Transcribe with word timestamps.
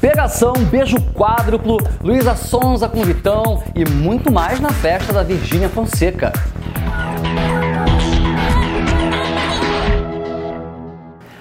Pegação, 0.00 0.52
beijo 0.70 0.96
quádruplo, 1.12 1.76
Luísa 2.00 2.36
Sonza 2.36 2.88
com 2.88 3.02
Vitão 3.02 3.64
e 3.74 3.84
muito 3.84 4.30
mais 4.30 4.60
na 4.60 4.70
festa 4.70 5.12
da 5.12 5.24
Virgínia 5.24 5.68
Fonseca. 5.68 6.32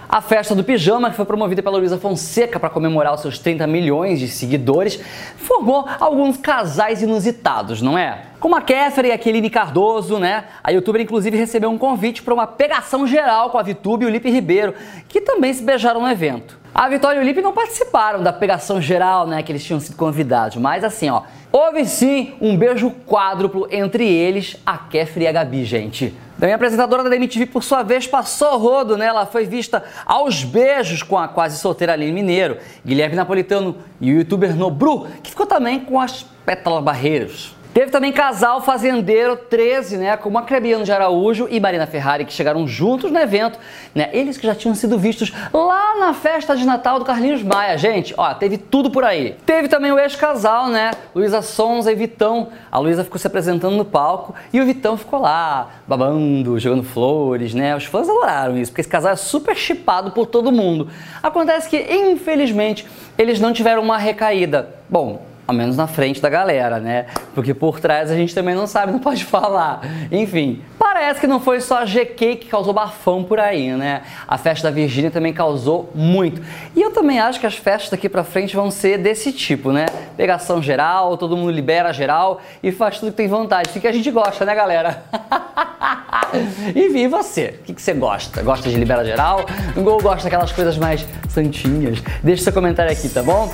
A 0.09 0.21
festa 0.21 0.55
do 0.55 0.63
pijama, 0.63 1.11
que 1.11 1.15
foi 1.15 1.25
promovida 1.25 1.61
pela 1.61 1.77
Luísa 1.77 1.99
Fonseca 1.99 2.59
para 2.59 2.71
comemorar 2.71 3.13
os 3.13 3.21
seus 3.21 3.37
30 3.37 3.67
milhões 3.67 4.19
de 4.19 4.27
seguidores, 4.27 4.99
formou 5.37 5.87
alguns 5.99 6.37
casais 6.37 7.03
inusitados, 7.03 7.79
não 7.79 7.95
é? 7.95 8.23
Como 8.39 8.55
a 8.55 8.61
Kéfera 8.61 9.09
e 9.09 9.11
a 9.11 9.19
Keline 9.19 9.51
Cardoso, 9.51 10.17
né? 10.17 10.45
A 10.63 10.71
youtuber 10.71 10.99
inclusive 10.99 11.37
recebeu 11.37 11.69
um 11.69 11.77
convite 11.77 12.23
para 12.23 12.33
uma 12.33 12.47
pegação 12.47 13.05
geral 13.05 13.51
com 13.51 13.59
a 13.59 13.63
Vitube 13.63 14.05
e 14.05 14.07
o 14.07 14.09
Lipe 14.09 14.31
Ribeiro, 14.31 14.73
que 15.07 15.21
também 15.21 15.53
se 15.53 15.61
beijaram 15.61 16.01
no 16.01 16.09
evento. 16.09 16.57
A 16.77 16.87
Vitória 16.87 17.19
e 17.19 17.23
o 17.23 17.25
Lipe 17.25 17.41
não 17.41 17.53
participaram 17.53 18.21
da 18.21 18.31
pegação 18.31 18.79
geral, 18.79 19.25
né, 19.25 19.41
que 19.41 19.51
eles 19.51 19.63
tinham 19.63 19.79
sido 19.79 19.97
convidados, 19.97 20.57
mas 20.57 20.83
assim, 20.83 21.09
ó, 21.09 21.23
houve 21.51 21.83
sim 21.87 22.35
um 22.39 22.55
beijo 22.55 22.91
quádruplo 23.07 23.67
entre 23.71 24.07
eles, 24.07 24.57
a 24.63 24.77
Kéfera 24.77 25.25
e 25.25 25.27
a 25.27 25.31
Gabi, 25.31 25.65
gente. 25.65 26.13
Também 26.35 26.53
a 26.53 26.55
apresentadora 26.55 27.09
da 27.09 27.15
MTV, 27.15 27.47
por 27.47 27.63
sua 27.63 27.81
vez, 27.81 28.05
passou 28.05 28.59
rodo, 28.59 28.95
né? 28.95 29.07
Ela 29.07 29.25
foi 29.25 29.45
vista 29.45 29.83
aos 30.05 30.43
beijos 30.43 31.01
com 31.01 31.17
a 31.17 31.27
quase 31.27 31.57
solteira 31.57 31.93
Aline 31.93 32.11
Mineiro, 32.11 32.57
Guilherme 32.85 33.15
Napolitano 33.15 33.77
e 33.99 34.13
o 34.13 34.17
youtuber 34.19 34.55
Nobru, 34.55 35.07
que 35.23 35.31
ficou 35.31 35.47
também 35.47 35.79
com 35.79 35.99
as 35.99 36.21
pétalas 36.45 36.83
barreiras. 36.83 37.56
Teve 37.77 37.91
também 37.91 38.11
casal 38.11 38.59
fazendeiro 38.59 39.37
13, 39.37 39.97
né, 39.97 40.17
com 40.17 40.31
Macrebiano 40.31 40.83
de 40.83 40.91
Araújo 40.91 41.47
e 41.47 41.59
Marina 41.59 41.85
Ferrari, 41.85 42.25
que 42.25 42.33
chegaram 42.33 42.67
juntos 42.67 43.11
no 43.11 43.19
evento, 43.19 43.59
né, 43.93 44.09
eles 44.13 44.35
que 44.35 44.47
já 44.47 44.55
tinham 44.55 44.73
sido 44.73 44.97
vistos 44.97 45.31
lá 45.53 45.95
na 45.99 46.11
festa 46.11 46.57
de 46.57 46.65
Natal 46.65 46.97
do 46.97 47.05
Carlinhos 47.05 47.43
Maia, 47.43 47.77
gente, 47.77 48.15
ó, 48.17 48.33
teve 48.33 48.57
tudo 48.57 48.89
por 48.89 49.03
aí. 49.03 49.35
Teve 49.45 49.67
também 49.67 49.91
o 49.91 49.99
ex-casal, 49.99 50.69
né, 50.69 50.89
Luísa 51.13 51.43
Sonza 51.43 51.91
e 51.91 51.95
Vitão, 51.95 52.47
a 52.71 52.79
Luísa 52.79 53.03
ficou 53.03 53.19
se 53.19 53.27
apresentando 53.27 53.77
no 53.77 53.85
palco 53.85 54.33
e 54.51 54.59
o 54.59 54.65
Vitão 54.65 54.97
ficou 54.97 55.21
lá, 55.21 55.69
babando, 55.87 56.57
jogando 56.57 56.81
flores, 56.81 57.53
né, 57.53 57.75
os 57.75 57.85
fãs 57.85 58.09
adoraram 58.09 58.57
isso, 58.57 58.71
porque 58.71 58.81
esse 58.81 58.89
casal 58.89 59.11
é 59.11 59.15
super 59.15 59.55
chipado 59.55 60.09
por 60.09 60.25
todo 60.25 60.51
mundo. 60.51 60.89
Acontece 61.21 61.69
que, 61.69 61.77
infelizmente, 61.77 62.87
eles 63.15 63.39
não 63.39 63.53
tiveram 63.53 63.83
uma 63.83 63.99
recaída. 63.99 64.67
Bom, 64.89 65.36
ao 65.47 65.55
menos 65.55 65.77
na 65.77 65.87
frente 65.87 66.21
da 66.21 66.29
galera, 66.29 66.79
né? 66.79 67.05
Porque 67.33 67.53
por 67.53 67.79
trás 67.79 68.11
a 68.11 68.15
gente 68.15 68.35
também 68.35 68.53
não 68.53 68.67
sabe, 68.67 68.91
não 68.91 68.99
pode 68.99 69.23
falar. 69.25 69.81
Enfim, 70.11 70.61
parece 70.77 71.21
que 71.21 71.27
não 71.27 71.39
foi 71.39 71.61
só 71.61 71.79
a 71.79 71.85
GK 71.85 72.35
que 72.35 72.47
causou 72.49 72.73
bafão 72.73 73.23
por 73.23 73.39
aí, 73.39 73.71
né? 73.71 74.01
A 74.27 74.37
festa 74.37 74.67
da 74.67 74.75
Virgínia 74.75 75.09
também 75.09 75.31
causou 75.31 75.89
muito. 75.95 76.41
E 76.75 76.81
eu 76.81 76.91
também 76.91 77.19
acho 77.19 77.39
que 77.39 77.45
as 77.45 77.55
festas 77.55 77.89
daqui 77.89 78.09
pra 78.09 78.25
frente 78.25 78.55
vão 78.55 78.69
ser 78.69 78.97
desse 78.97 79.31
tipo, 79.31 79.71
né? 79.71 79.85
Pegação 80.17 80.61
geral, 80.61 81.15
todo 81.15 81.37
mundo 81.37 81.51
libera 81.51 81.93
geral 81.93 82.41
e 82.61 82.71
faz 82.71 82.99
tudo 82.99 83.11
que 83.11 83.17
tem 83.17 83.29
vontade. 83.29 83.69
Assim 83.69 83.79
que 83.79 83.87
a 83.87 83.91
gente 83.93 84.11
gosta, 84.11 84.43
né, 84.43 84.53
galera? 84.53 85.03
Enfim, 86.75 87.03
e 87.03 87.07
você? 87.07 87.59
O 87.61 87.73
que 87.73 87.81
você 87.81 87.93
gosta? 87.93 88.41
Gosta 88.43 88.69
de 88.69 88.75
libera 88.75 89.05
geral? 89.05 89.45
Ou 89.77 90.01
gosta 90.01 90.23
daquelas 90.23 90.51
coisas 90.51 90.77
mais 90.77 91.07
santinhas? 91.29 91.99
Deixa 92.21 92.43
seu 92.43 92.53
comentário 92.53 92.91
aqui, 92.91 93.07
tá 93.07 93.23
bom? 93.23 93.49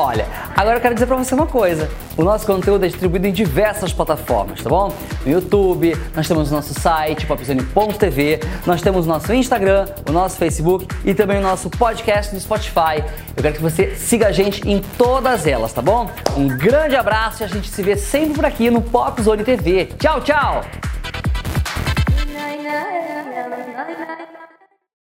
Olha, 0.00 0.28
agora 0.56 0.76
eu 0.76 0.80
quero 0.80 0.94
dizer 0.94 1.06
para 1.06 1.16
você 1.16 1.34
uma 1.34 1.48
coisa. 1.48 1.90
O 2.16 2.22
nosso 2.22 2.46
conteúdo 2.46 2.84
é 2.84 2.88
distribuído 2.88 3.26
em 3.26 3.32
diversas 3.32 3.92
plataformas, 3.92 4.62
tá 4.62 4.70
bom? 4.70 4.94
No 5.26 5.32
YouTube, 5.32 5.92
nós 6.14 6.28
temos 6.28 6.52
o 6.52 6.54
nosso 6.54 6.72
site, 6.72 7.26
popzone.tv, 7.26 8.38
nós 8.64 8.80
temos 8.80 9.06
o 9.06 9.08
nosso 9.08 9.34
Instagram, 9.34 9.88
o 10.08 10.12
nosso 10.12 10.36
Facebook 10.36 10.86
e 11.04 11.14
também 11.14 11.38
o 11.38 11.42
nosso 11.42 11.68
podcast 11.68 12.32
no 12.32 12.40
Spotify. 12.40 13.02
Eu 13.36 13.42
quero 13.42 13.56
que 13.56 13.60
você 13.60 13.96
siga 13.96 14.28
a 14.28 14.32
gente 14.32 14.62
em 14.70 14.80
todas 14.96 15.48
elas, 15.48 15.72
tá 15.72 15.82
bom? 15.82 16.08
Um 16.36 16.46
grande 16.46 16.94
abraço 16.94 17.42
e 17.42 17.44
a 17.44 17.48
gente 17.48 17.68
se 17.68 17.82
vê 17.82 17.96
sempre 17.96 18.34
por 18.34 18.44
aqui 18.44 18.70
no 18.70 18.80
Popzone 18.80 19.42
TV. 19.42 19.86
Tchau, 19.98 20.20
tchau! 20.20 20.87